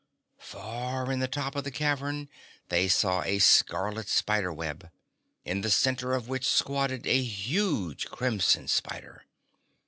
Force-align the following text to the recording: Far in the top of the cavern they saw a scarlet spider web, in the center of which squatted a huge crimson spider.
Far 0.39 1.11
in 1.11 1.19
the 1.19 1.27
top 1.27 1.55
of 1.55 1.63
the 1.63 1.69
cavern 1.69 2.27
they 2.69 2.87
saw 2.87 3.21
a 3.21 3.37
scarlet 3.37 4.09
spider 4.09 4.51
web, 4.51 4.89
in 5.45 5.61
the 5.61 5.69
center 5.69 6.13
of 6.13 6.27
which 6.27 6.49
squatted 6.49 7.05
a 7.05 7.21
huge 7.21 8.07
crimson 8.07 8.67
spider. 8.67 9.25